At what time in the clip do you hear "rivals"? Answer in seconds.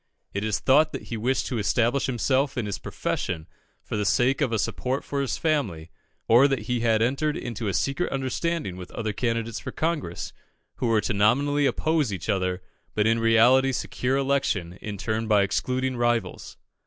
15.95-16.57